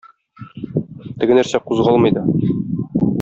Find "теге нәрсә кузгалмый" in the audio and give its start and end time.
1.23-2.17